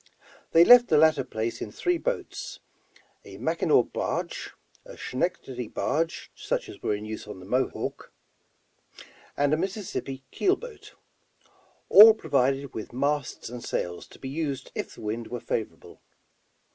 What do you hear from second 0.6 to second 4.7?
left the latter place in three boats, a Mackinaw barge;